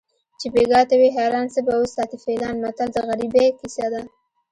[0.39, 4.01] چې بیګا ته وي حیران څه به وساتي فیلان متل د غریبۍ کیسه ده